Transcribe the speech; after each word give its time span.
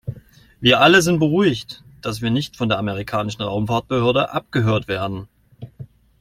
Wir 0.59 0.81
alle 0.81 1.03
sind 1.03 1.19
beruhigt, 1.19 1.83
dass 2.01 2.23
wir 2.23 2.31
nicht 2.31 2.57
von 2.57 2.69
der 2.69 2.79
amerikanischen 2.79 3.43
Raumfahrtbehörde 3.43 4.31
abgehört 4.31 4.87
werden. 4.87 5.27